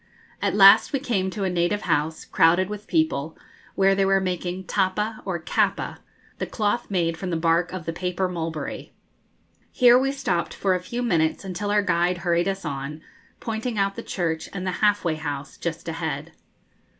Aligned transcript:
At 0.41 0.55
last 0.55 0.93
we 0.93 0.99
came 0.99 1.29
to 1.29 1.43
a 1.43 1.49
native 1.51 1.83
house, 1.83 2.25
crowded 2.25 2.69
with 2.69 2.87
people, 2.87 3.37
where 3.75 3.93
they 3.93 4.03
were 4.03 4.19
making 4.19 4.63
tappa 4.63 5.21
or 5.25 5.37
kapa 5.37 5.99
the 6.39 6.47
cloth 6.47 6.89
made 6.89 7.17
from 7.17 7.29
the 7.29 7.37
bark 7.37 7.71
of 7.71 7.85
the 7.85 7.93
paper 7.93 8.27
mulberry. 8.27 8.93
Here 9.71 9.99
we 9.99 10.11
stopped 10.11 10.55
for 10.55 10.73
a 10.73 10.79
few 10.79 11.03
minutes 11.03 11.45
until 11.45 11.69
our 11.69 11.83
guide 11.83 12.17
hurried 12.25 12.47
us 12.47 12.65
on, 12.65 13.01
pointing 13.39 13.77
out 13.77 13.95
the 13.95 14.01
church 14.01 14.49
and 14.53 14.65
the 14.65 14.71
'Half 14.81 15.05
way 15.05 15.17
House' 15.17 15.55
just 15.55 15.87
ahead. 15.87 16.31